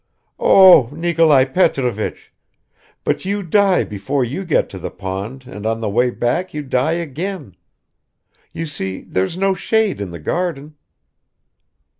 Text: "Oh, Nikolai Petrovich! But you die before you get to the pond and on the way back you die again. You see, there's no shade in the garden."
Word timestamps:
"Oh, 0.39 0.89
Nikolai 0.93 1.45
Petrovich! 1.45 2.33
But 3.03 3.23
you 3.23 3.43
die 3.43 3.83
before 3.83 4.23
you 4.23 4.43
get 4.45 4.67
to 4.69 4.79
the 4.79 4.89
pond 4.89 5.45
and 5.45 5.63
on 5.67 5.79
the 5.79 5.91
way 5.91 6.09
back 6.09 6.55
you 6.55 6.63
die 6.63 6.93
again. 6.93 7.55
You 8.51 8.65
see, 8.65 9.01
there's 9.01 9.37
no 9.37 9.53
shade 9.53 10.01
in 10.01 10.09
the 10.09 10.17
garden." 10.17 10.75